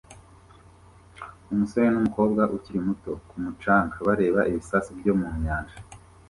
Umusore 1.51 1.87
n'umukobwa 1.89 2.41
ukiri 2.55 2.79
muto 2.87 3.11
ku 3.27 3.35
mucanga 3.43 3.95
bareba 4.07 4.41
ibisasu 4.51 4.89
byo 4.99 5.13
mu 5.19 5.27
nyanja 5.43 5.77